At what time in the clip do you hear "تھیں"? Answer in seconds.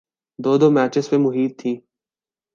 1.59-1.75